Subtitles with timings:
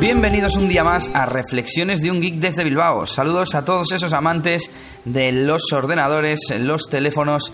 [0.00, 3.06] Bienvenidos un día más a Reflexiones de un Geek desde Bilbao.
[3.06, 4.70] Saludos a todos esos amantes
[5.04, 7.52] de los ordenadores, los teléfonos,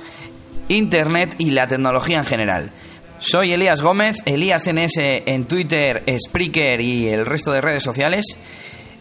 [0.68, 2.70] internet y la tecnología en general.
[3.18, 8.24] Soy Elías Gómez, Elías NS en Twitter, Spreaker y el resto de redes sociales.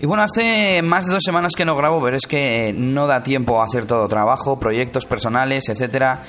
[0.01, 3.21] Y bueno, hace más de dos semanas que no grabo, pero es que no da
[3.21, 6.23] tiempo a hacer todo trabajo, proyectos personales, etcétera.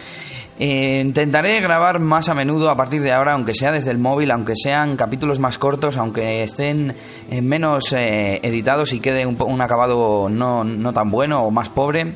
[0.59, 4.31] Eh, intentaré grabar más a menudo a partir de ahora, aunque sea desde el móvil,
[4.31, 6.97] aunque sean capítulos más cortos, aunque estén
[7.31, 11.69] eh, menos eh, editados y quede un, un acabado no, no tan bueno o más
[11.69, 12.15] pobre.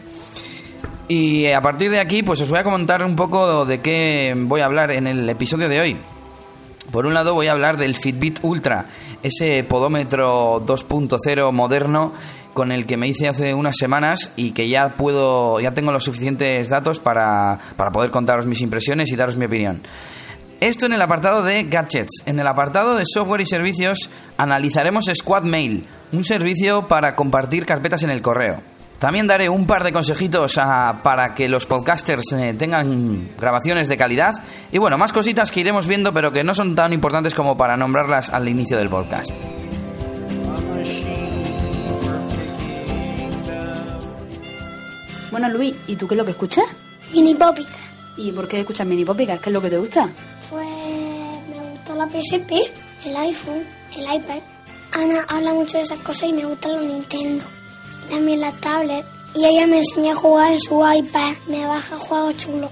[1.07, 4.63] Y a partir de aquí, pues os voy a comentar un poco de qué voy
[4.63, 5.97] a hablar en el episodio de hoy.
[6.91, 8.87] Por un lado voy a hablar del Fitbit Ultra,
[9.23, 12.13] ese podómetro 2.0 moderno
[12.55, 16.05] con el que me hice hace unas semanas y que ya puedo, ya tengo los
[16.05, 19.83] suficientes datos para, para poder contaros mis impresiones y daros mi opinión.
[20.61, 22.23] Esto en el apartado de gadgets.
[22.27, 28.03] En el apartado de software y servicios analizaremos Squad Mail, un servicio para compartir carpetas
[28.03, 28.61] en el correo.
[28.99, 33.97] También daré un par de consejitos a- para que los podcasters eh, tengan grabaciones de
[33.97, 34.35] calidad.
[34.71, 37.79] Y bueno, más cositas que iremos viendo, pero que no son tan importantes como para
[37.79, 39.31] nombrarlas al inicio del podcast.
[45.31, 46.65] Bueno, Luis, ¿y tú qué es lo que escuchas?
[47.13, 47.71] Mini Popica.
[48.17, 49.39] ¿Y por qué escuchas Mini Popica?
[49.39, 50.09] ¿Qué es lo que te gusta?
[50.51, 52.53] Pues me gustó la PSP,
[53.05, 53.63] el iPhone,
[53.97, 54.41] el iPad.
[54.93, 57.45] Ana habla mucho de esas cosas y me gusta los Nintendo.
[58.11, 59.05] También la tablet.
[59.35, 61.35] Y ella me enseña a jugar en su iPad.
[61.47, 62.71] Me baja juegos chulos.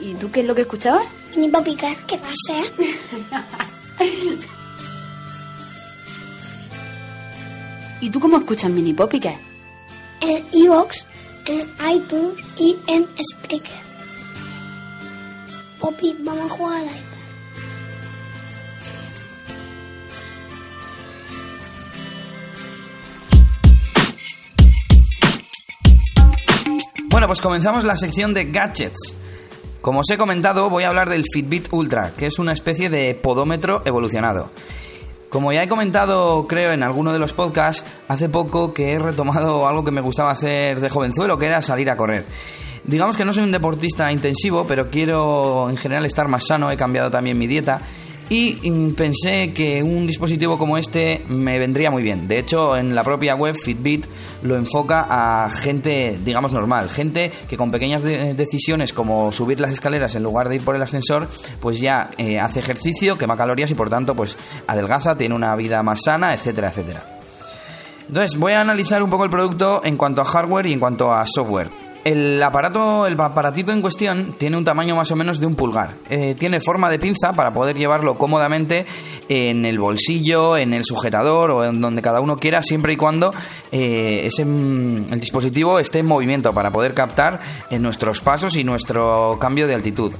[0.00, 1.06] ¿Y tú qué es lo que escuchabas?
[1.36, 2.60] Mini Popica, ¿qué pasa?
[8.00, 9.34] ¿Y tú cómo escuchas Mini Popica?
[10.20, 11.04] En Evox,
[11.48, 13.88] en iTunes y en Spreaker.
[15.80, 16.98] Poppy, vamos a jugar al iPad.
[27.10, 29.16] Bueno, pues comenzamos la sección de gadgets.
[29.80, 33.14] Como os he comentado, voy a hablar del Fitbit Ultra, que es una especie de
[33.14, 34.50] podómetro evolucionado.
[35.28, 39.68] Como ya he comentado, creo, en alguno de los podcasts, hace poco que he retomado
[39.68, 42.24] algo que me gustaba hacer de jovenzuelo, que era salir a correr.
[42.84, 46.76] Digamos que no soy un deportista intensivo, pero quiero en general estar más sano, he
[46.78, 47.82] cambiado también mi dieta
[48.30, 52.28] y mm, pensé que un dispositivo como este me vendría muy bien.
[52.28, 54.04] De hecho, en la propia web Fitbit
[54.42, 56.90] lo enfoca a gente, digamos, normal.
[56.90, 60.76] Gente que con pequeñas de- decisiones como subir las escaleras en lugar de ir por
[60.76, 61.28] el ascensor,
[61.60, 65.82] pues ya eh, hace ejercicio, quema calorías y por tanto, pues adelgaza, tiene una vida
[65.82, 67.04] más sana, etcétera, etcétera.
[68.08, 71.12] Entonces, voy a analizar un poco el producto en cuanto a hardware y en cuanto
[71.12, 71.68] a software.
[72.08, 75.96] El aparato, el aparatito en cuestión tiene un tamaño más o menos de un pulgar.
[76.08, 78.86] Eh, tiene forma de pinza para poder llevarlo cómodamente
[79.28, 83.34] en el bolsillo, en el sujetador o en donde cada uno quiera, siempre y cuando
[83.70, 88.64] eh, ese, mm, el dispositivo esté en movimiento para poder captar eh, nuestros pasos y
[88.64, 90.14] nuestro cambio de altitud.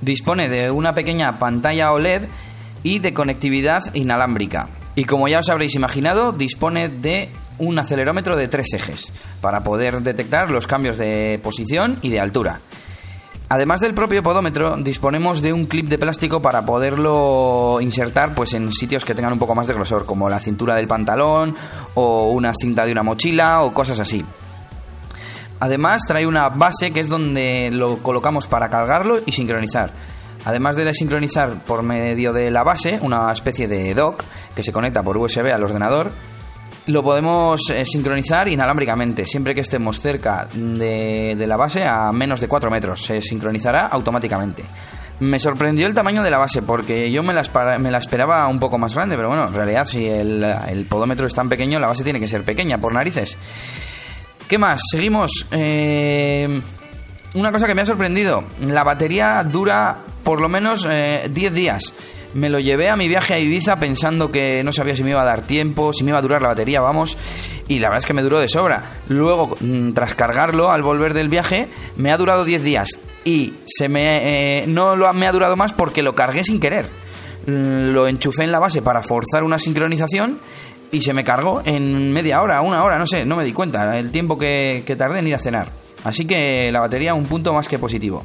[0.00, 2.22] Dispone de una pequeña pantalla OLED
[2.84, 4.68] y de conectividad inalámbrica.
[4.94, 10.02] Y como ya os habréis imaginado, dispone de un acelerómetro de tres ejes para poder
[10.02, 12.60] detectar los cambios de posición y de altura.
[13.48, 18.72] Además del propio podómetro, disponemos de un clip de plástico para poderlo insertar pues en
[18.72, 21.54] sitios que tengan un poco más de grosor, como la cintura del pantalón
[21.94, 24.24] o una cinta de una mochila o cosas así.
[25.60, 29.92] Además trae una base que es donde lo colocamos para cargarlo y sincronizar.
[30.44, 34.22] Además de sincronizar por medio de la base, una especie de dock
[34.54, 36.10] que se conecta por USB al ordenador,
[36.86, 42.40] lo podemos eh, sincronizar inalámbricamente, siempre que estemos cerca de, de la base a menos
[42.40, 43.02] de 4 metros.
[43.04, 44.64] Se sincronizará automáticamente.
[45.18, 47.40] Me sorprendió el tamaño de la base porque yo me la,
[47.98, 51.48] esperaba un poco más grande, pero bueno, en realidad si el, el podómetro es tan
[51.48, 53.36] pequeño, la base tiene que ser pequeña, por narices.
[54.46, 54.80] ¿Qué más?
[54.92, 55.46] Seguimos.
[55.50, 56.60] Eh,
[57.34, 58.44] una cosa que me ha sorprendido.
[58.66, 61.94] La batería dura por lo menos eh, 10 días.
[62.34, 65.22] Me lo llevé a mi viaje a Ibiza pensando que no sabía si me iba
[65.22, 67.16] a dar tiempo, si me iba a durar la batería, vamos.
[67.68, 68.82] Y la verdad es que me duró de sobra.
[69.08, 72.88] Luego, mm, tras cargarlo al volver del viaje, me ha durado 10 días.
[73.24, 76.86] Y se me, eh, no lo me ha durado más porque lo cargué sin querer.
[77.46, 80.38] Mm, Lo enchufé en la base para forzar una sincronización
[80.92, 83.98] y se me cargó en media hora, una hora, no sé, no me di cuenta,
[83.98, 85.70] el tiempo que, que tardé en ir a cenar.
[86.04, 88.24] Así que la batería un punto más que positivo.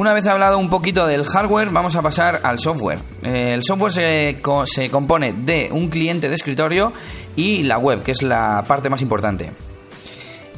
[0.00, 3.00] Una vez hablado un poquito del hardware, vamos a pasar al software.
[3.22, 6.90] Eh, El software se, co- se compone de un cliente de escritorio
[7.36, 9.50] y la web, que es la parte más importante.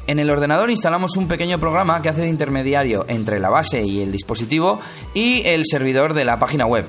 [0.06, 4.00] En el ordenador instalamos un pequeño programa que hace de intermediario entre la base y
[4.00, 4.78] el dispositivo
[5.12, 6.84] y el servidor de la página web.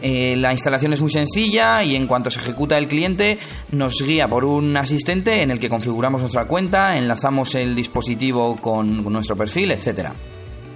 [0.00, 3.38] Eh, la instalación es muy sencilla y en cuanto se ejecuta el cliente
[3.70, 9.04] nos guía por un asistente en el que configuramos nuestra cuenta, enlazamos el dispositivo con
[9.12, 10.14] nuestro perfil, etcétera.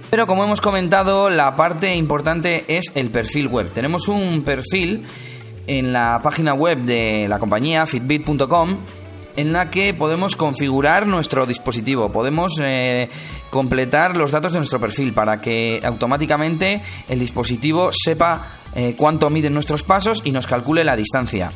[0.09, 3.71] Pero como hemos comentado, la parte importante es el perfil web.
[3.71, 5.05] Tenemos un perfil
[5.67, 8.77] en la página web de la compañía fitbit.com
[9.35, 13.07] en la que podemos configurar nuestro dispositivo, podemos eh,
[13.51, 19.53] completar los datos de nuestro perfil para que automáticamente el dispositivo sepa eh, cuánto miden
[19.53, 21.51] nuestros pasos y nos calcule la distancia.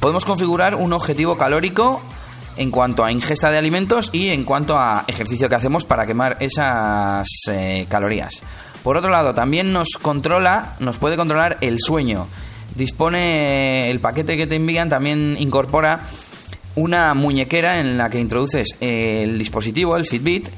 [0.00, 2.02] Podemos configurar un objetivo calórico
[2.56, 6.36] en cuanto a ingesta de alimentos y en cuanto a ejercicio que hacemos para quemar
[6.40, 8.34] esas eh, calorías.
[8.82, 12.26] Por otro lado, también nos controla, nos puede controlar el sueño.
[12.74, 16.08] Dispone el paquete que te envían, también incorpora
[16.76, 20.48] una muñequera en la que introduces el dispositivo, el Fitbit,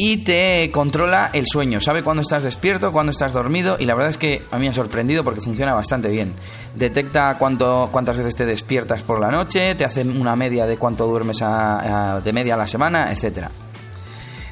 [0.00, 1.80] y te controla el sueño.
[1.80, 4.68] Sabe cuándo estás despierto, cuándo estás dormido y la verdad es que a mí me
[4.68, 6.34] ha sorprendido porque funciona bastante bien.
[6.76, 11.04] Detecta cuánto, cuántas veces te despiertas por la noche, te hace una media de cuánto
[11.08, 13.50] duermes de media a la semana, etcétera.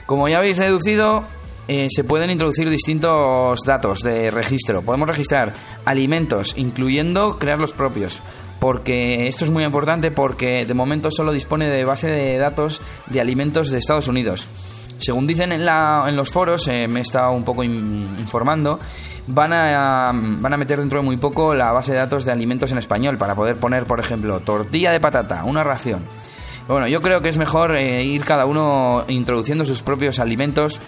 [0.05, 1.23] Como ya habéis deducido,
[1.69, 4.83] eh, se pueden introducir distintos datos de registro.
[4.83, 5.53] Podemos registrar
[5.85, 8.21] alimentos, incluyendo crear los propios.
[8.59, 13.21] Porque esto es muy importante porque de momento solo dispone de base de datos de
[13.21, 14.49] alimentos de Estados Unidos.
[14.99, 18.81] Según dicen en, los foros, eh, me he estado un poco informando,
[19.27, 22.73] van a, van a meter dentro de muy poco la base de datos de alimentos
[22.73, 26.05] en español para poder poner, por ejemplo, tortilla de patata, una ración.
[26.67, 30.81] Bueno, yo creo que es mejor eh, ir cada uno introduciendo sus propios alimentos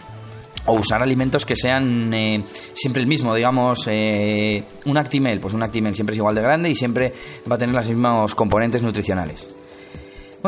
[0.66, 5.94] o usar alimentos que sean eh, siempre el mismo, digamos, un Actimel, pues un Actimel
[5.94, 7.12] siempre es igual de grande y siempre
[7.50, 9.57] va a tener los mismos componentes nutricionales.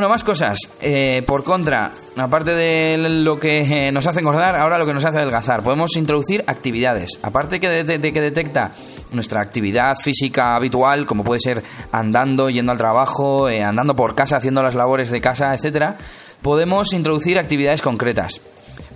[0.01, 0.57] Bueno, más cosas.
[0.81, 5.05] Eh, por contra, aparte de lo que eh, nos hace engordar, ahora lo que nos
[5.05, 5.63] hace adelgazar.
[5.63, 7.19] Podemos introducir actividades.
[7.21, 8.73] Aparte de, de, que detecta
[9.13, 11.63] nuestra actividad física habitual, como puede ser
[11.93, 15.99] andando, yendo al trabajo, eh, andando por casa, haciendo las labores de casa, etcétera,
[16.41, 18.41] podemos introducir actividades concretas.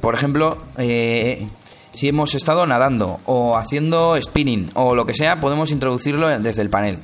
[0.00, 6.28] Por ejemplo, si hemos estado nadando o haciendo spinning o lo que sea, podemos introducirlo
[6.38, 7.00] desde el panel.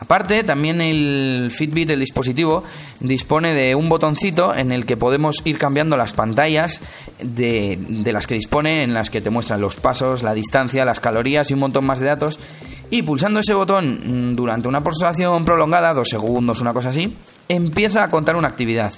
[0.00, 2.64] Aparte, también el Fitbit, el dispositivo,
[3.00, 6.80] dispone de un botoncito en el que podemos ir cambiando las pantallas
[7.22, 11.00] de, de las que dispone, en las que te muestran los pasos, la distancia, las
[11.00, 12.38] calorías y un montón más de datos.
[12.90, 17.16] Y pulsando ese botón mm, durante una pulsación prolongada, dos segundos, una cosa así,
[17.48, 18.92] empieza a contar una actividad.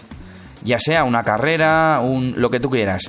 [0.65, 3.09] Ya sea una carrera, un, lo que tú quieras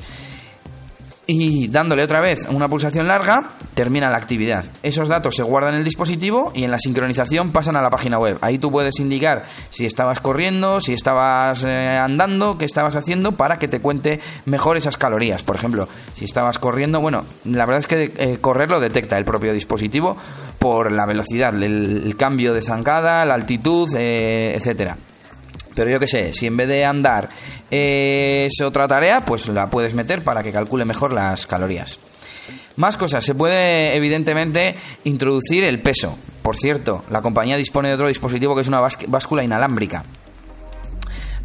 [1.28, 4.66] y dándole otra vez una pulsación larga, termina la actividad.
[4.82, 8.18] Esos datos se guardan en el dispositivo y en la sincronización pasan a la página
[8.18, 8.38] web.
[8.42, 13.60] Ahí tú puedes indicar si estabas corriendo, si estabas eh, andando, qué estabas haciendo para
[13.60, 15.44] que te cuente mejor esas calorías.
[15.44, 19.26] Por ejemplo, si estabas corriendo, bueno, la verdad es que eh, correr lo detecta el
[19.26, 20.18] propio dispositivo
[20.60, 24.98] por la velocidad, el, cambio de zancada, la altitud, eh, etcétera.
[25.78, 27.30] Pero yo qué sé, si en vez de andar
[27.70, 32.00] es otra tarea, pues la puedes meter para que calcule mejor las calorías.
[32.78, 36.18] Más cosas, se puede evidentemente introducir el peso.
[36.42, 40.04] Por cierto, la compañía dispone de otro dispositivo que es una báscula inalámbrica.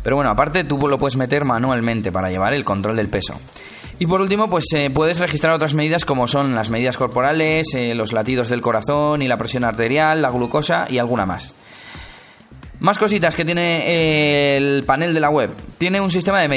[0.02, 3.38] Pero bueno, aparte tú lo puedes meter manualmente para llevar el control del peso.
[3.98, 7.94] Y por último, pues eh, puedes registrar otras medidas como son las medidas corporales, eh,
[7.94, 11.54] los latidos del corazón y la presión arterial, la glucosa y alguna más.
[12.82, 15.50] Más cositas que tiene eh, el panel de la web.
[15.78, 16.48] Tiene un sistema de,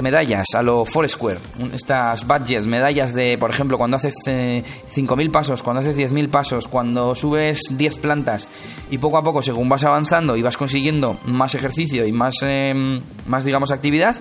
[0.00, 1.40] medallas a lo Foursquare.
[1.74, 6.68] Estas badges, medallas de, por ejemplo, cuando haces 5.000 eh, pasos, cuando haces 10.000 pasos,
[6.68, 8.46] cuando subes 10 plantas
[8.92, 13.02] y poco a poco, según vas avanzando y vas consiguiendo más ejercicio y más, em,
[13.26, 14.14] más digamos, actividad,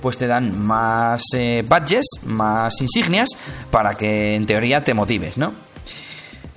[0.00, 3.28] pues te dan más eh, badges, más insignias
[3.70, 5.52] para que en teoría te motives, ¿no?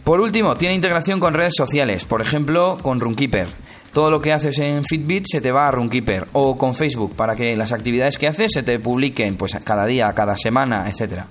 [0.05, 3.64] Por último, tiene integración con redes sociales, por ejemplo, con Runkeeper
[3.95, 7.33] todo lo que haces en Fitbit se te va a Runkeeper o con Facebook para
[7.33, 11.27] que las actividades que haces se te publiquen pues cada día, cada semana, etcétera.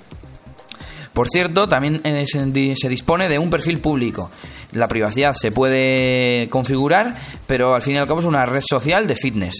[1.12, 4.30] Por cierto, también eh, se dispone de un perfil público.
[4.72, 7.14] La privacidad se puede configurar,
[7.46, 9.56] pero al fin y al cabo es una red social de fitness.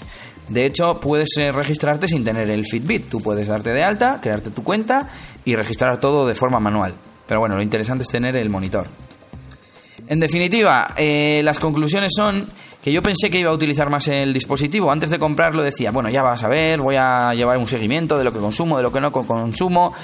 [0.49, 3.11] De hecho, puedes eh, registrarte sin tener el Fitbit.
[3.11, 5.11] Tú puedes darte de alta, crearte tu cuenta
[5.45, 6.95] y registrar todo de forma manual.
[7.27, 8.89] Pero bueno, lo interesante es tener el monitor.
[10.07, 12.47] En definitiva, eh, las conclusiones son
[12.85, 14.93] que yo pensé que iba a utilizar más el dispositivo.
[14.93, 18.25] Antes de comprarlo decía, bueno, ya vas a ver, voy a llevar un seguimiento de
[18.25, 19.95] lo que consumo, de lo que no consumo.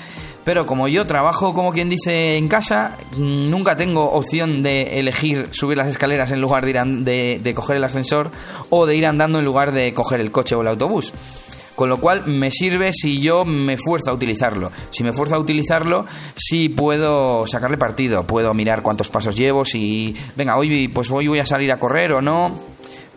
[0.45, 5.49] Pero como yo trabajo, como quien dice, en casa, mm, nunca tengo opción de elegir
[5.51, 8.31] subir las escaleras en lugar de, ir de coger el ascensor
[8.71, 11.13] o de ir andando en lugar de coger el coche o el autobús.
[11.81, 14.71] Con lo cual me sirve si yo me fuerzo a utilizarlo.
[14.91, 16.05] Si me fuerzo a utilizarlo,
[16.37, 21.39] sí puedo sacarle partido, puedo mirar cuántos pasos llevo, si, venga, hoy pues hoy voy
[21.39, 22.55] a salir a correr o no.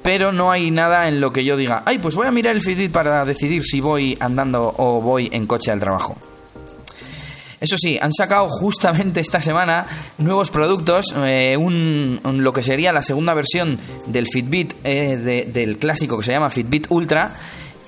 [0.02, 2.62] Pero no hay nada en lo que yo diga, ay, pues voy a mirar el
[2.62, 6.16] Fitbit para decidir si voy andando o voy en coche al trabajo.
[7.60, 9.88] Eso sí, han sacado justamente esta semana
[10.20, 13.78] nuevos productos, eh, un, lo que sería la segunda versión
[14.08, 17.36] del Fitbit, eh, del clásico que se llama Fitbit Ultra,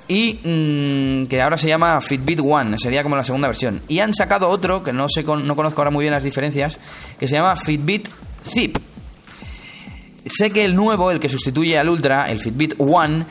[0.08, 3.82] y mm, que ahora se llama Fitbit One, sería como la segunda versión.
[3.88, 6.80] Y han sacado otro, que no, sé, no conozco ahora muy bien las diferencias,
[7.20, 8.08] que se llama Fitbit
[8.44, 8.78] Zip.
[10.28, 13.26] Sé que el nuevo, el que sustituye al Ultra, el Fitbit One,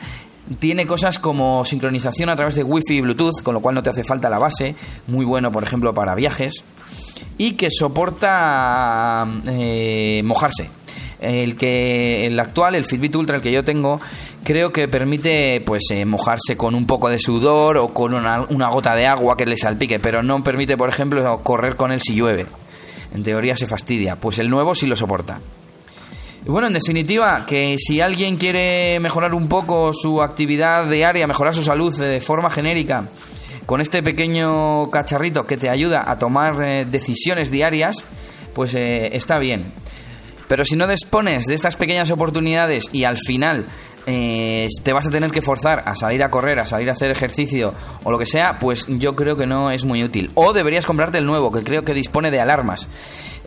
[0.59, 3.89] tiene cosas como sincronización a través de Wi-Fi y Bluetooth, con lo cual no te
[3.89, 4.75] hace falta la base,
[5.07, 6.63] muy bueno por ejemplo para viajes,
[7.37, 10.69] y que soporta eh, mojarse.
[11.25, 13.99] El que el actual, el Fitbit Ultra, el que yo tengo,
[14.43, 18.95] creo que permite pues eh, mojarse con un poco de sudor o con una, gota
[18.95, 22.45] de agua que le salpique, pero no permite, por ejemplo, correr con él si llueve.
[23.13, 25.39] En teoría se fastidia, pues el nuevo sí lo soporta.
[26.45, 31.55] Y bueno, en definitiva, que si alguien quiere mejorar un poco su actividad diaria, mejorar
[31.55, 33.09] su salud de forma genérica,
[33.65, 37.95] con este pequeño cacharrito que te ayuda a tomar eh, decisiones diarias,
[38.53, 39.73] pues eh, está bien.
[40.47, 43.65] Pero si no dispones de estas pequeñas oportunidades y al final
[44.07, 47.09] eh, te vas a tener que forzar a salir a correr, a salir a hacer
[47.09, 47.73] ejercicio
[48.03, 50.31] o lo que sea, pues yo creo que no es muy útil.
[50.35, 52.87] O deberías comprarte el nuevo, que creo que dispone de alarmas.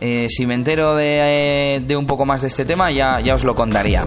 [0.01, 3.55] Eh, si me entero de, un poco más de este tema, ya, ya os lo
[3.55, 4.01] contaría.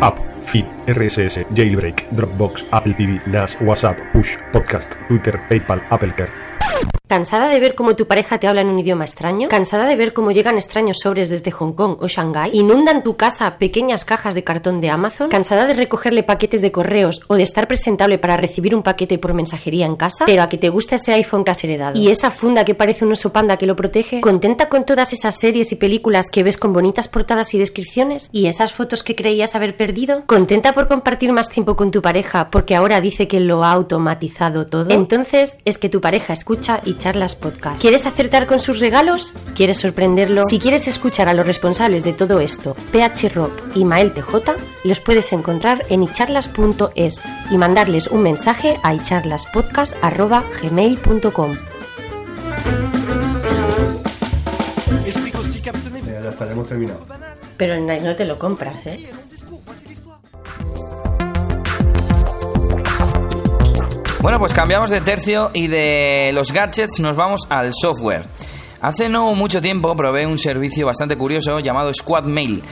[0.00, 6.93] App, Feed, RSS, Jailbreak, Dropbox, Apple TV, NAS, WhatsApp, Push, Podcast, Twitter, PayPal, Apple Care.
[7.14, 9.46] ¿Cansada de ver cómo tu pareja te habla en un idioma extraño?
[9.48, 12.50] ¿Cansada de ver cómo llegan extraños sobres desde Hong Kong o Shanghái?
[12.54, 15.28] ¿Inundan tu casa pequeñas cajas de cartón de Amazon?
[15.28, 19.32] ¿Cansada de recogerle paquetes de correos o de estar presentable para recibir un paquete por
[19.32, 20.24] mensajería en casa?
[20.26, 21.96] Pero a que te gusta ese iPhone que has heredado.
[21.96, 24.20] ¿Y esa funda que parece un oso panda que lo protege?
[24.20, 28.28] ¿Contenta con todas esas series y películas que ves con bonitas portadas y descripciones?
[28.32, 30.24] ¿Y esas fotos que creías haber perdido?
[30.26, 34.66] ¿Contenta por compartir más tiempo con tu pareja porque ahora dice que lo ha automatizado
[34.66, 34.90] todo?
[34.90, 37.80] Entonces es que tu pareja escucha y charlas podcast.
[37.82, 39.34] ¿Quieres acertar con sus regalos?
[39.54, 40.46] ¿Quieres sorprenderlo?
[40.46, 44.52] Si quieres escuchar a los responsables de todo esto, PH Rock y Mael TJ,
[44.84, 51.52] los puedes encontrar en icharlas.es y mandarles un mensaje a icharlaspodcast.gmail.com.
[56.06, 57.06] Ya estaremos terminados.
[57.58, 59.10] Pero no te lo compras, ¿eh?
[64.24, 68.24] Bueno, pues cambiamos de tercio y de los gadgets nos vamos al software.
[68.80, 72.62] Hace no mucho tiempo probé un servicio bastante curioso llamado Squad Mail.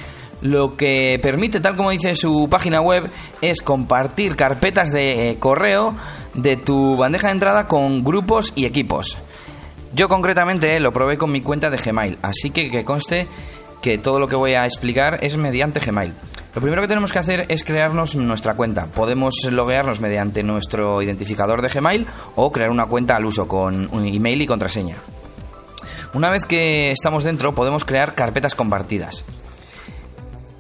[0.41, 3.11] Lo que permite, tal como dice su página web,
[3.43, 5.95] es compartir carpetas de eh, correo
[6.33, 9.19] de tu bandeja de entrada con grupos y equipos.
[9.93, 13.29] Yo concretamente lo probé con mi cuenta de Gmail, así que que conste
[13.83, 16.15] que todo lo que voy a explicar es mediante Gmail.
[16.55, 18.85] Lo primero que tenemos que hacer es crearnos nuestra cuenta.
[18.85, 22.07] Podemos loguearnos mediante nuestro identificador de Gmail
[22.37, 24.97] o crear una cuenta al uso con un email y contraseña.
[26.13, 29.25] Una vez que estamos dentro podemos crear carpetas compartidas.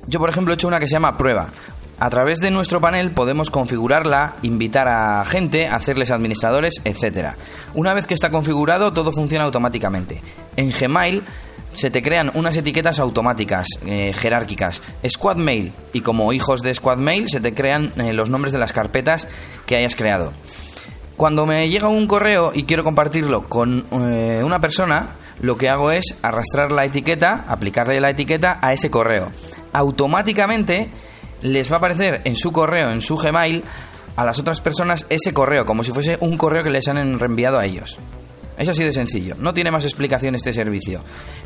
[0.06, 1.50] Yo por ejemplo he hecho una que se llama prueba.
[1.98, 7.34] A través de nuestro panel podemos configurarla, invitar a gente, hacerles administradores, etc.
[7.74, 10.22] Una vez que está configurado todo funciona automáticamente.
[10.56, 11.22] En Gmail
[11.72, 14.82] se te crean unas etiquetas automáticas, eh, jerárquicas.
[15.08, 15.72] Squad Mail.
[15.92, 19.28] Y como hijos de Squad Mail se te crean eh, los nombres de las carpetas
[19.66, 20.32] que hayas creado.
[21.16, 25.10] Cuando me llega un correo y quiero compartirlo con eh, una persona,
[25.40, 29.30] lo que hago es arrastrar la etiqueta, aplicarle la etiqueta a ese correo.
[29.72, 30.90] Automáticamente
[31.42, 33.62] les va a aparecer en su correo, en su Gmail,
[34.16, 37.58] a las otras personas ese correo, como si fuese un correo que les han reenviado
[37.58, 37.98] a ellos.
[38.56, 39.34] Es así de sencillo.
[39.38, 41.02] No tiene más explicación este servicio.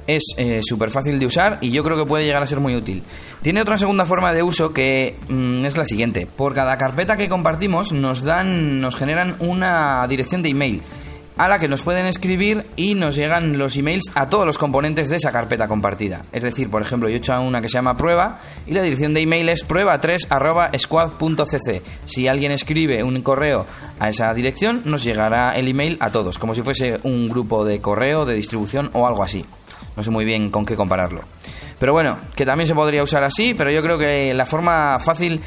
[0.07, 2.75] Es eh, súper fácil de usar y yo creo que puede llegar a ser muy
[2.75, 3.03] útil.
[3.43, 6.27] Tiene otra segunda forma de uso que mm, es la siguiente.
[6.27, 10.83] Por cada carpeta que compartimos nos dan, nos generan una dirección de email
[11.37, 15.11] a la que nos pueden escribir y nos llegan los emails a todos los componentes
[15.11, 16.25] de esa carpeta compartida.
[16.33, 19.13] Es decir, por ejemplo, yo he hecho una que se llama prueba y la dirección
[19.13, 23.67] de email es prueba3 Si alguien escribe un correo
[23.99, 27.81] a esa dirección, nos llegará el email a todos, como si fuese un grupo de
[27.81, 29.45] correo, de distribución o algo así.
[29.97, 31.23] No sé muy bien con qué compararlo.
[31.79, 35.41] Pero bueno, que también se podría usar así, pero yo creo que la forma fácil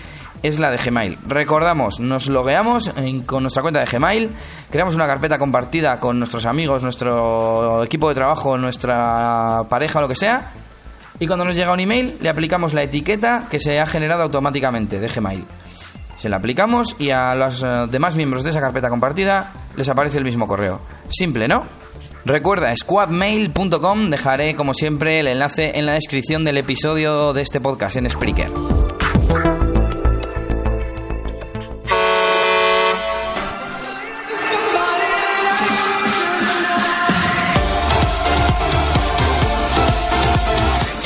[0.43, 1.17] es la de Gmail.
[1.27, 2.91] Recordamos, nos logueamos
[3.25, 4.29] con nuestra cuenta de Gmail,
[4.69, 10.15] creamos una carpeta compartida con nuestros amigos, nuestro equipo de trabajo, nuestra pareja, lo que
[10.15, 10.51] sea,
[11.21, 15.01] Y cuando nos llega un email, le aplicamos la etiqueta que se ha generado automáticamente
[15.01, 15.45] de Gmail.
[16.17, 20.17] Se la aplicamos y a los eh, demás miembros de esa carpeta compartida les aparece
[20.17, 20.81] el mismo correo.
[21.09, 21.65] Simple, ¿no?
[22.25, 27.95] Recuerda, squadmail.com, dejaré como siempre el enlace en la descripción del episodio de este podcast
[27.97, 28.78] en Spreaker.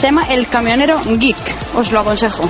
[0.04, 1.38] Se llama El Camionero Geek.
[1.78, 2.44] Os lo aconsejo.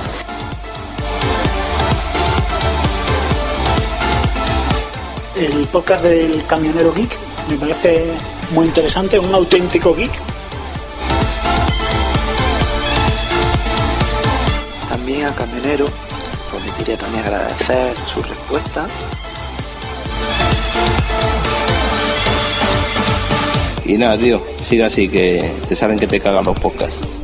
[5.36, 7.16] El podcast del camionero geek
[7.48, 8.06] me parece
[8.50, 10.10] muy interesante, un auténtico geek.
[14.88, 15.84] También al camionero,
[16.50, 18.88] pues le quería también agradecer su respuesta.
[23.84, 27.23] Y nada, tío, sigue así que te saben que te cagan los podcasts.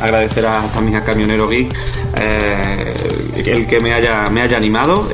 [0.00, 1.74] Agradecer a, también a Camionero Geek
[2.20, 2.92] eh,
[3.46, 5.06] el que me haya, me haya animado.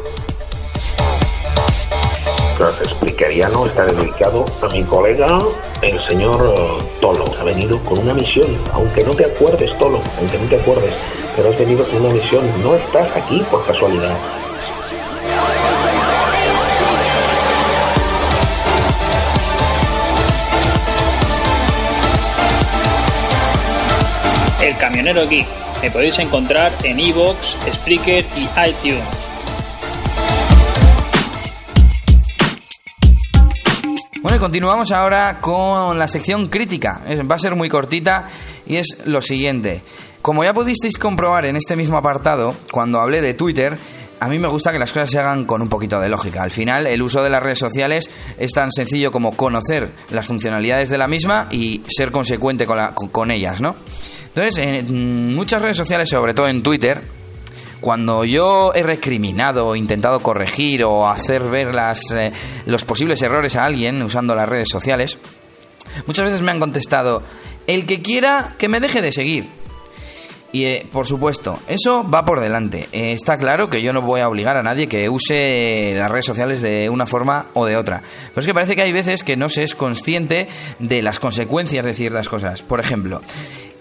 [2.83, 5.39] Explicaríano está dedicado a mi colega,
[5.83, 7.25] el señor eh, Tolo.
[7.39, 10.93] Ha venido con una misión, aunque no te acuerdes, Tolo, aunque no te acuerdes,
[11.37, 12.45] pero has venido con una misión.
[12.63, 14.17] No estás aquí por casualidad.
[24.67, 25.47] El Camionero Geek.
[25.81, 27.39] Me podéis encontrar en iVoox,
[27.73, 29.05] Spreaker y iTunes.
[34.21, 37.01] Bueno, y continuamos ahora con la sección crítica.
[37.31, 38.29] Va a ser muy cortita
[38.67, 39.83] y es lo siguiente.
[40.21, 43.79] Como ya pudisteis comprobar en este mismo apartado, cuando hablé de Twitter,
[44.19, 46.43] a mí me gusta que las cosas se hagan con un poquito de lógica.
[46.43, 50.91] Al final, el uso de las redes sociales es tan sencillo como conocer las funcionalidades
[50.91, 53.77] de la misma y ser consecuente con ellas, ¿no?
[54.37, 57.01] Entonces, en muchas redes sociales, sobre todo en Twitter,
[57.81, 62.33] cuando yo he recriminado intentado corregir o hacer ver las, eh,
[62.67, 65.17] los posibles errores a alguien usando las redes sociales,
[66.07, 67.23] muchas veces me han contestado,
[67.67, 69.47] el que quiera que me deje de seguir.
[70.53, 72.89] Y eh, por supuesto, eso va por delante.
[72.93, 76.27] Eh, está claro que yo no voy a obligar a nadie que use las redes
[76.27, 78.03] sociales de una forma o de otra.
[78.29, 80.47] Pero es que parece que hay veces que no se es consciente
[80.79, 82.63] de las consecuencias de ciertas cosas.
[82.63, 83.21] Por ejemplo,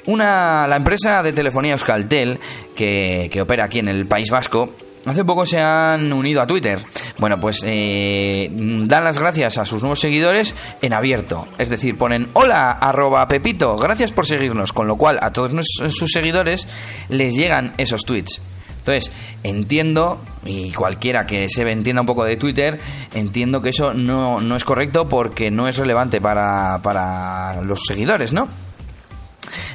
[0.07, 2.39] una, la empresa de telefonía Euskaltel,
[2.75, 4.71] que, que opera aquí en el País Vasco,
[5.05, 6.81] Hace poco se han unido a Twitter.
[7.19, 11.47] Bueno, pues eh, dan las gracias a sus nuevos seguidores en abierto.
[11.59, 14.73] Es decir, ponen hola arroba Pepito, gracias por seguirnos.
[14.73, 15.51] Con lo cual a todos
[15.91, 16.67] sus seguidores
[17.09, 18.41] les llegan esos tweets.
[18.79, 19.11] Entonces,
[19.43, 22.79] entiendo, y cualquiera que se entienda un poco de Twitter,
[23.13, 28.33] entiendo que eso no, no es correcto porque no es relevante para, para los seguidores,
[28.33, 28.47] ¿no?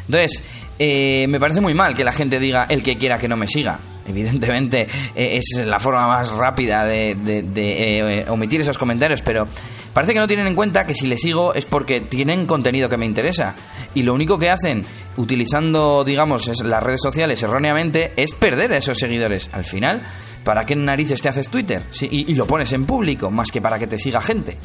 [0.06, 0.42] Entonces,
[0.78, 3.46] eh, me parece muy mal que la gente diga el que quiera que no me
[3.46, 3.78] siga.
[4.08, 7.14] Evidentemente eh, es la forma más rápida de,
[7.54, 9.46] eh, omitir esos comentarios, pero
[9.92, 12.96] parece que no tienen en cuenta que si les sigo es porque tienen contenido que
[12.96, 13.54] me interesa.
[13.94, 14.84] Y lo único que hacen
[15.16, 19.50] utilizando, digamos, las redes sociales erróneamente es perder a esos seguidores.
[19.52, 20.00] Al final,
[20.44, 21.82] ¿para qué narices te haces Twitter?
[21.90, 24.56] Sí, y lo pones en público, más que para que te siga gente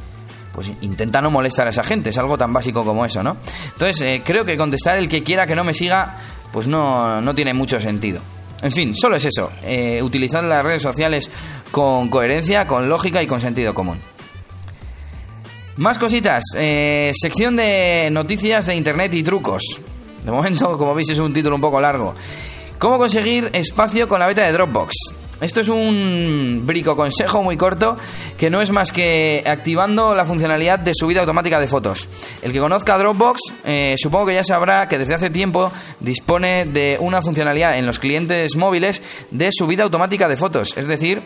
[0.56, 3.36] pues intenta no molestar a esa gente, es algo tan básico como eso, ¿no?
[3.74, 6.16] Entonces, eh, creo que contestar el que quiera que no me siga,
[6.54, 8.22] pues no, no tiene mucho sentido.
[8.62, 11.30] En fin, solo es eso, eh, utilizar las redes sociales
[11.72, 14.00] con coherencia, con lógica y con sentido común.
[15.76, 19.62] Más cositas, eh, sección de noticias de internet y trucos.
[20.24, 22.16] De momento, como veis, es un título un poco largo.
[22.80, 24.96] ¿Cómo conseguir espacio con la beta de Dropbox?
[25.42, 27.98] Esto es un brico consejo muy corto
[28.38, 32.08] que no es más que activando la funcionalidad de subida automática de fotos.
[32.42, 36.98] El que conozca Dropbox eh, supongo que ya sabrá que desde hace tiempo dispone de
[37.02, 40.78] una funcionalidad en los clientes móviles de subida automática de fotos.
[40.78, 41.22] Es decir,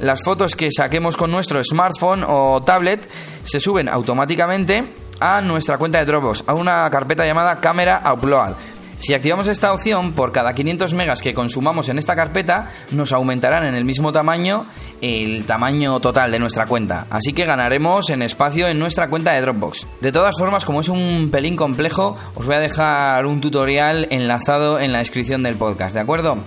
[0.00, 3.08] las fotos que saquemos con nuestro smartphone o tablet
[3.44, 4.84] se suben automáticamente
[5.20, 8.54] a nuestra cuenta de Dropbox, a una carpeta llamada Camera Upload.
[9.02, 13.66] Si activamos esta opción, por cada 500 megas que consumamos en esta carpeta, nos aumentarán
[13.66, 14.64] en el mismo tamaño
[15.00, 17.08] el tamaño total de nuestra cuenta.
[17.10, 19.88] Así que ganaremos en espacio en nuestra cuenta de Dropbox.
[20.00, 24.78] De todas formas, como es un pelín complejo, os voy a dejar un tutorial enlazado
[24.78, 26.38] en la descripción del podcast, ¿de acuerdo?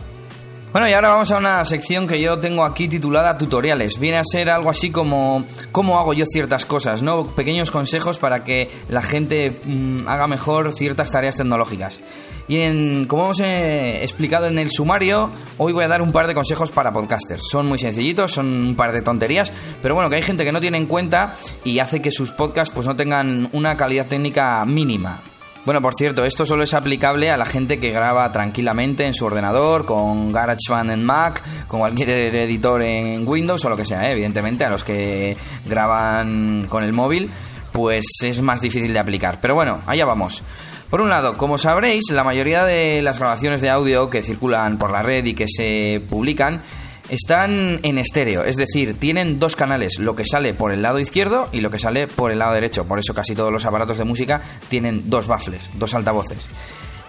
[0.71, 3.99] Bueno, y ahora vamos a una sección que yo tengo aquí titulada tutoriales.
[3.99, 7.27] Viene a ser algo así como cómo hago yo ciertas cosas, ¿no?
[7.27, 11.99] Pequeños consejos para que la gente mm, haga mejor ciertas tareas tecnológicas.
[12.47, 16.27] Y en, como hemos eh, explicado en el sumario, hoy voy a dar un par
[16.27, 17.43] de consejos para podcasters.
[17.49, 20.61] Son muy sencillitos, son un par de tonterías, pero bueno, que hay gente que no
[20.61, 25.21] tiene en cuenta y hace que sus podcasts pues no tengan una calidad técnica mínima.
[25.65, 29.25] Bueno, por cierto, esto solo es aplicable a la gente que graba tranquilamente en su
[29.25, 34.11] ordenador, con GarageBand en Mac, con cualquier editor en Windows o lo que sea, ¿eh?
[34.11, 37.31] evidentemente a los que graban con el móvil,
[37.71, 39.39] pues es más difícil de aplicar.
[39.41, 40.43] Pero bueno, allá vamos.
[40.89, 44.91] Por un lado, como sabréis, la mayoría de las grabaciones de audio que circulan por
[44.91, 46.61] la red y que se publican
[47.09, 51.49] están en estéreo, es decir, tienen dos canales, lo que sale por el lado izquierdo
[51.51, 52.85] y lo que sale por el lado derecho.
[52.85, 56.47] Por eso casi todos los aparatos de música tienen dos baffles, dos altavoces.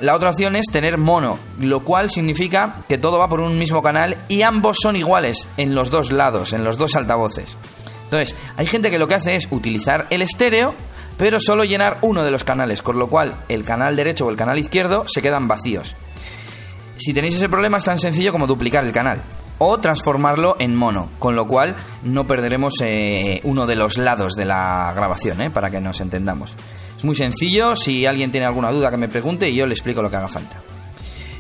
[0.01, 3.81] La otra opción es tener mono, lo cual significa que todo va por un mismo
[3.83, 7.57] canal y ambos son iguales en los dos lados, en los dos altavoces.
[8.05, 10.75] Entonces, hay gente que lo que hace es utilizar el estéreo,
[11.17, 14.37] pero solo llenar uno de los canales, con lo cual el canal derecho o el
[14.37, 15.95] canal izquierdo se quedan vacíos.
[16.97, 19.23] Si tenéis ese problema es tan sencillo como duplicar el canal
[19.59, 24.45] o transformarlo en mono, con lo cual no perderemos eh, uno de los lados de
[24.45, 26.57] la grabación, eh, para que nos entendamos.
[26.97, 30.03] Es muy sencillo, si alguien tiene alguna duda que me pregunte y yo le explico
[30.03, 30.63] lo que haga falta.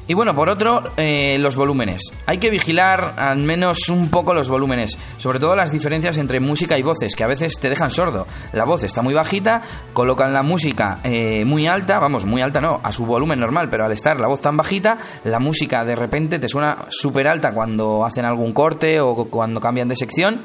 [0.08, 2.00] Y bueno, por otro, eh, los volúmenes.
[2.26, 6.78] Hay que vigilar al menos un poco los volúmenes, sobre todo las diferencias entre música
[6.78, 8.24] y voces, que a veces te dejan sordo.
[8.52, 12.80] La voz está muy bajita, colocan la música eh, muy alta, vamos, muy alta no,
[12.84, 16.38] a su volumen normal, pero al estar la voz tan bajita, la música de repente
[16.38, 20.42] te suena súper alta cuando hacen algún corte o cuando cambian de sección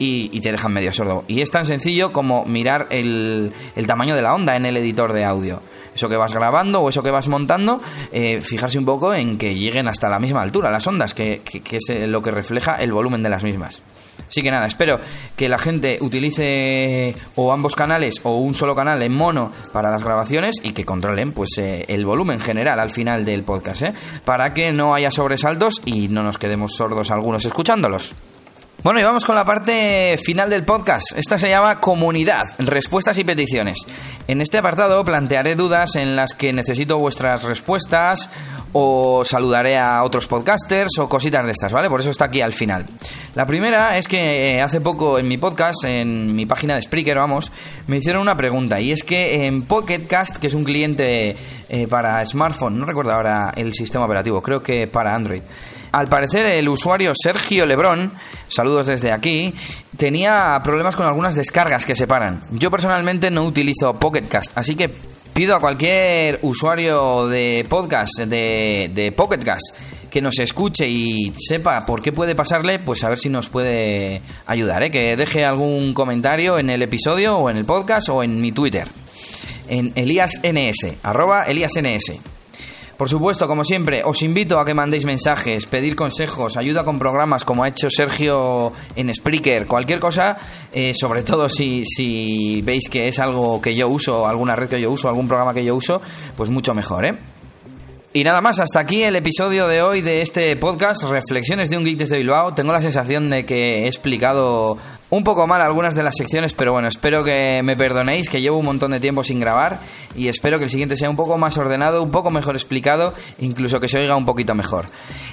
[0.00, 1.24] y, te dejan medio sordo.
[1.28, 5.12] Y es tan sencillo como mirar el, el tamaño de la onda en el editor
[5.12, 5.62] de audio
[5.96, 7.80] eso que vas grabando o eso que vas montando,
[8.12, 11.88] eh, fijarse un poco en que lleguen hasta la misma altura las ondas, que, es
[11.90, 13.82] eh, lo que refleja el volumen de las mismas.
[14.28, 14.98] Así que nada, espero
[15.36, 20.02] que la gente utilice o ambos canales o un solo canal en mono para las
[20.02, 23.82] grabaciones y que controlen pues eh, el volumen general al final del podcast,
[24.24, 28.14] para que no haya sobresaltos y no nos quedemos sordos algunos escuchándolos.
[28.86, 31.06] Bueno, y vamos con la parte final del podcast.
[31.16, 33.78] Esta se llama Comunidad, Respuestas y Peticiones.
[34.28, 38.30] En este apartado plantearé dudas en las que necesito vuestras respuestas
[38.72, 41.88] o saludaré a otros podcasters o cositas de estas, ¿vale?
[41.88, 42.84] Por eso está aquí al final.
[43.34, 47.16] La primera es que eh, hace poco en mi podcast, en mi página de Spreaker,
[47.16, 47.50] vamos,
[47.86, 51.36] me hicieron una pregunta y es que en Pocketcast, que es un cliente
[51.68, 55.42] eh, para smartphone, no recuerdo ahora el sistema operativo, creo que para Android,
[55.92, 58.12] al parecer el usuario Sergio Lebrón,
[58.48, 59.54] saludos desde aquí,
[59.96, 62.40] tenía problemas con algunas descargas que se paran.
[62.50, 64.90] Yo personalmente no utilizo Pocketcast, así que
[65.36, 69.76] pido a cualquier usuario de podcast de, de Pocketcast
[70.08, 74.22] que nos escuche y sepa por qué puede pasarle, pues a ver si nos puede
[74.46, 74.90] ayudar, ¿eh?
[74.90, 78.88] que deje algún comentario en el episodio o en el podcast o en mi Twitter,
[79.68, 82.35] en ElíasNS, arroba ElíasNS.
[82.96, 87.44] Por supuesto, como siempre, os invito a que mandéis mensajes, pedir consejos, ayuda con programas
[87.44, 90.38] como ha hecho Sergio en Spreaker, cualquier cosa,
[90.72, 94.80] eh, sobre todo si, si veis que es algo que yo uso, alguna red que
[94.80, 96.00] yo uso, algún programa que yo uso,
[96.38, 97.18] pues mucho mejor, ¿eh?
[98.16, 101.84] Y nada más, hasta aquí el episodio de hoy de este podcast, Reflexiones de un
[101.84, 102.54] Geek desde Bilbao.
[102.54, 104.78] Tengo la sensación de que he explicado
[105.10, 108.58] un poco mal algunas de las secciones, pero bueno, espero que me perdonéis, que llevo
[108.58, 109.78] un montón de tiempo sin grabar
[110.16, 113.78] y espero que el siguiente sea un poco más ordenado, un poco mejor explicado, incluso
[113.78, 114.86] que se oiga un poquito mejor.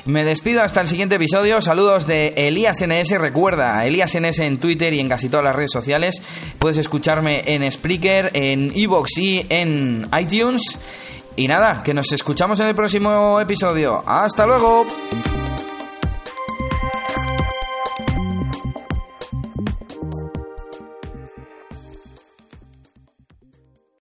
[0.06, 4.94] Me despido hasta el siguiente episodio, saludos de Elías NS, recuerda, Elías NS en Twitter
[4.94, 6.22] y en casi todas las redes sociales,
[6.60, 10.62] puedes escucharme en Spreaker, en Evox y en iTunes.
[11.36, 14.04] Y nada, que nos escuchamos en el próximo episodio.
[14.06, 14.86] ¡Hasta luego!